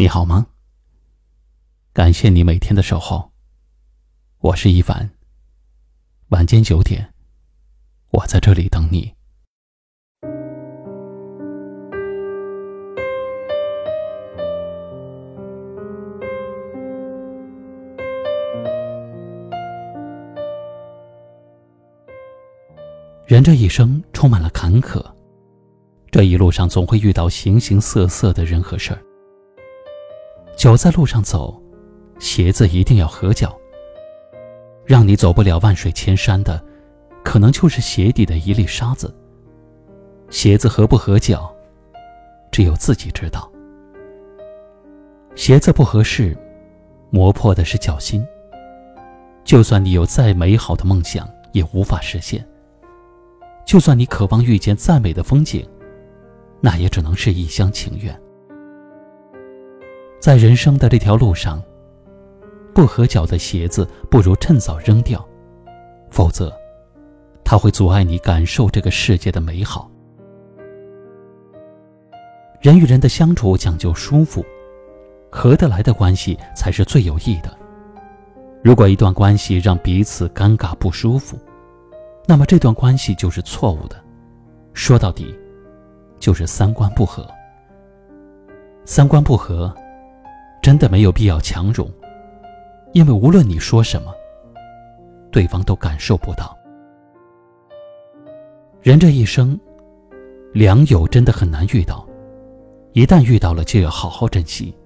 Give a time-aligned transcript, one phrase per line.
[0.00, 0.46] 你好吗？
[1.92, 3.32] 感谢你每天的守候。
[4.38, 5.10] 我是一凡。
[6.28, 7.12] 晚间九点，
[8.10, 9.12] 我在这里等你。
[23.26, 25.04] 人这一生充满了坎坷，
[26.12, 29.07] 这一路上总会遇到形形色色的人和事儿。
[30.58, 31.62] 脚在路上走，
[32.18, 33.56] 鞋子一定要合脚。
[34.84, 36.60] 让你走不了万水千山的，
[37.22, 39.14] 可能就是鞋底的一粒沙子。
[40.30, 41.54] 鞋子合不合脚，
[42.50, 43.48] 只有自己知道。
[45.36, 46.36] 鞋子不合适，
[47.10, 48.26] 磨破的是脚心。
[49.44, 52.44] 就算你有再美好的梦想，也无法实现。
[53.64, 55.64] 就算你渴望遇见再美的风景，
[56.60, 58.20] 那也只能是一厢情愿。
[60.28, 61.58] 在人生的这条路上，
[62.74, 65.26] 不合脚的鞋子不如趁早扔掉，
[66.10, 66.52] 否则，
[67.42, 69.90] 它会阻碍你感受这个世界的美好。
[72.60, 74.44] 人与人的相处讲究舒服，
[75.30, 77.48] 合得来的关系才是最有益的。
[78.62, 81.38] 如果一段关系让彼此尴尬不舒服，
[82.26, 83.96] 那么这段关系就是错误的。
[84.74, 85.34] 说到底，
[86.20, 87.26] 就是三观不合。
[88.84, 89.74] 三观不合。
[90.68, 91.90] 真的没有必要强融，
[92.92, 94.12] 因为无论你说什么，
[95.32, 96.54] 对方都感受不到。
[98.82, 99.58] 人这一生，
[100.52, 102.06] 良友真的很难遇到，
[102.92, 104.76] 一旦遇到了，就要好好珍惜。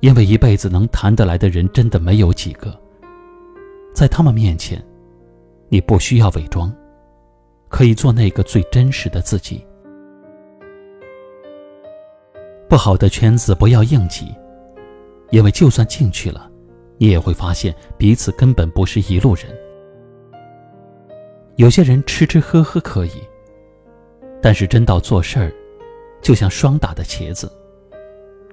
[0.00, 2.74] 因为一辈子能谈得来的人真的没有几个，
[3.94, 4.82] 在他们面前，
[5.68, 6.74] 你不需要伪装，
[7.68, 9.62] 可以做那个最真实的自己。
[12.66, 14.34] 不好的圈子不要硬挤。
[15.30, 16.50] 因为就算进去了，
[16.98, 19.46] 你也会发现彼此根本不是一路人。
[21.56, 23.22] 有些人吃吃喝喝可以，
[24.42, 25.52] 但是真到做事儿，
[26.20, 27.50] 就像霜打的茄子。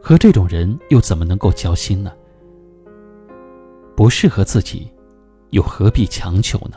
[0.00, 2.12] 和这种人又怎么能够交心呢？
[3.94, 4.90] 不适合自己，
[5.50, 6.76] 又何必强求呢？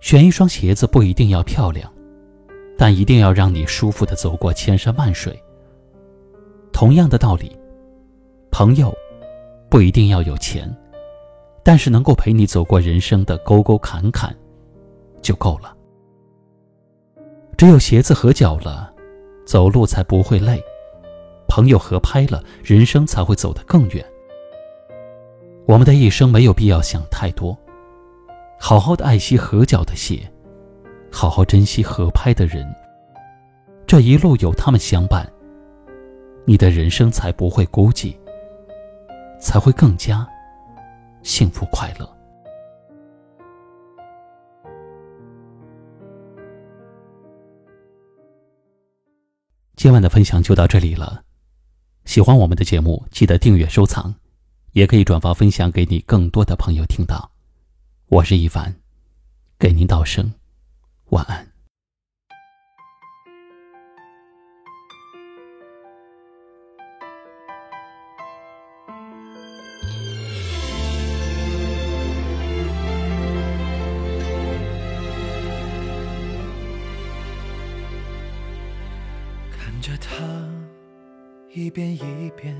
[0.00, 1.92] 选一双鞋子不一定要漂亮，
[2.78, 5.38] 但一定要让你舒服的走过千山万水。
[6.74, 7.56] 同样的道理，
[8.50, 8.92] 朋友
[9.70, 10.68] 不一定要有钱，
[11.62, 14.34] 但是能够陪你走过人生的沟沟坎坎，
[15.22, 15.74] 就够了。
[17.56, 18.92] 只有鞋子合脚了，
[19.46, 20.58] 走路才不会累；
[21.48, 24.04] 朋友合拍了，人生才会走得更远。
[25.66, 27.56] 我们的一生没有必要想太多，
[28.58, 30.28] 好好的爱惜合脚的鞋，
[31.10, 32.66] 好好珍惜合拍的人。
[33.86, 35.24] 这一路有他们相伴。
[36.46, 38.14] 你的人生才不会孤寂，
[39.40, 40.26] 才会更加
[41.22, 42.08] 幸福快乐。
[49.76, 51.24] 今晚的分享就到这里了，
[52.04, 54.14] 喜欢我们的节目，记得订阅收藏，
[54.72, 57.30] 也可以转发分享给你更多的朋友听到。
[58.08, 58.74] 我是一凡，
[59.58, 60.32] 给您道声
[61.06, 61.53] 晚安。
[79.84, 80.24] 着他
[81.52, 82.56] 一遍一遍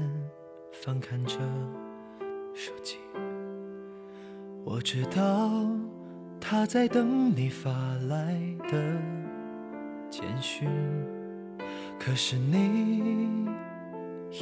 [0.71, 1.39] 翻看着
[2.53, 2.99] 手机，
[4.63, 5.67] 我知道
[6.39, 7.71] 他在等你发
[8.11, 9.01] 来的
[10.11, 10.69] 简讯，
[11.99, 13.49] 可是你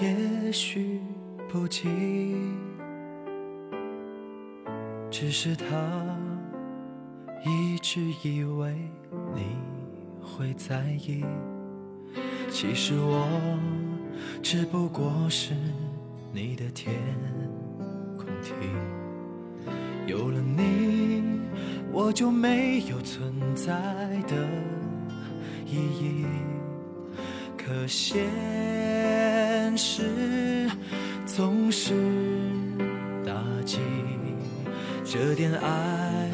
[0.00, 1.00] 也许
[1.48, 1.88] 不急，
[5.08, 5.64] 只是他
[7.44, 8.74] 一直以为
[9.36, 9.56] 你
[10.20, 11.24] 会在意。
[12.52, 13.26] 其实我
[14.42, 15.54] 只不过是
[16.32, 16.94] 你的填
[18.16, 18.52] 空题，
[20.06, 21.22] 有了你，
[21.90, 23.72] 我就没有存在
[24.28, 24.36] 的
[25.66, 26.26] 意义。
[27.56, 28.22] 可现
[29.76, 30.70] 实
[31.24, 31.94] 总是
[33.24, 33.32] 打
[33.64, 33.78] 击，
[35.04, 36.30] 这点爱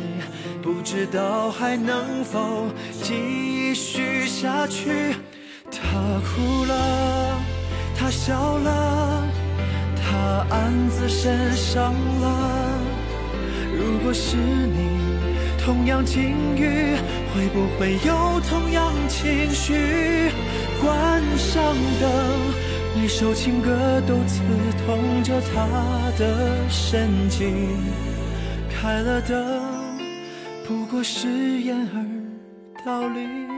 [0.60, 2.66] 不知道还能否
[3.02, 5.14] 继续下去。
[5.80, 7.40] 他哭了，
[7.96, 9.22] 他笑了，
[9.96, 12.26] 他暗自神伤了。
[13.76, 14.88] 如果是你，
[15.64, 16.96] 同样境遇，
[17.34, 20.30] 会不会有同样情绪？
[20.80, 21.62] 关上
[22.00, 22.10] 灯，
[22.96, 24.42] 每首情歌都刺
[24.86, 27.78] 痛着他的神经。
[28.70, 29.60] 开了灯，
[30.66, 31.28] 不过是
[31.60, 32.04] 掩耳
[32.84, 33.48] 盗铃。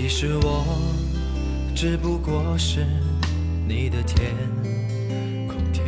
[0.00, 0.64] 其实我
[1.74, 2.86] 只不过是
[3.66, 4.32] 你的天
[5.48, 5.82] 空亭，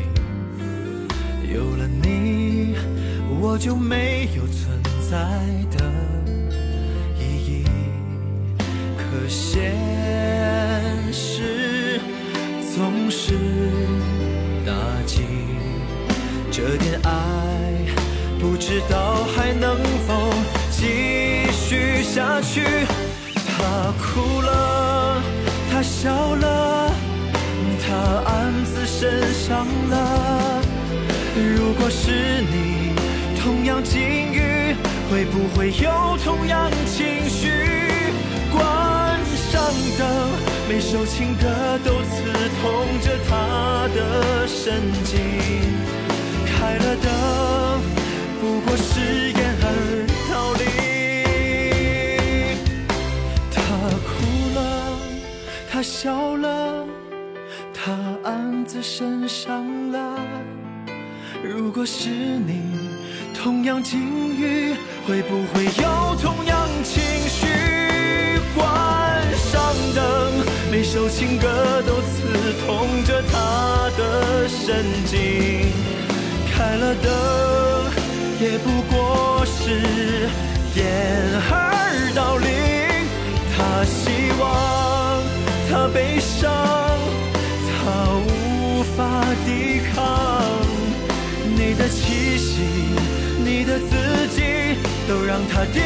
[1.54, 2.74] 有了你，
[3.40, 5.16] 我就没有存在
[5.70, 5.92] 的
[7.20, 7.64] 意义。
[8.98, 9.76] 可现
[11.12, 12.00] 实
[12.74, 13.34] 总是
[14.66, 14.72] 打
[15.06, 15.22] 击
[16.50, 17.86] 这点爱，
[18.40, 20.32] 不知道还能否
[20.68, 22.60] 继续下去。
[23.60, 25.22] 他哭了，
[25.70, 26.90] 他笑了，
[27.84, 30.62] 他暗自神伤了。
[31.36, 32.94] 如果是你，
[33.38, 34.74] 同样境遇，
[35.10, 37.50] 会不会有同样情绪？
[38.50, 39.20] 关
[39.52, 39.62] 上
[39.98, 40.08] 灯，
[40.66, 41.46] 每首情歌
[41.84, 45.20] 都刺痛着他的神经。
[46.46, 47.82] 开了灯，
[48.40, 49.68] 不过是掩耳
[55.90, 56.86] 笑了，
[57.74, 57.92] 他
[58.22, 60.16] 暗自神伤了。
[61.42, 62.62] 如果是你，
[63.34, 63.98] 同样境
[64.36, 64.72] 遇，
[65.04, 67.48] 会不会有同样情绪？
[68.54, 68.64] 关
[69.36, 69.60] 上
[69.92, 75.72] 灯，每首情歌都刺痛着他的神经。
[76.54, 77.10] 开了灯，
[78.40, 80.30] 也不过是
[80.76, 82.48] 掩耳盗铃。
[83.56, 84.08] 他希
[84.40, 84.89] 望。
[85.70, 86.50] 他悲伤，
[87.64, 90.42] 他无法抵抗。
[91.54, 92.60] 你的气息，
[93.44, 94.42] 你的自己，
[95.08, 95.80] 都让他丢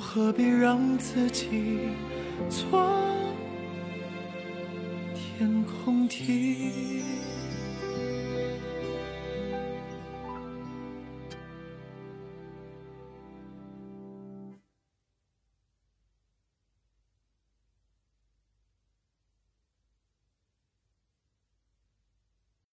[0.00, 1.90] 何必让自己
[2.48, 2.82] 做
[5.14, 7.29] 天空梯？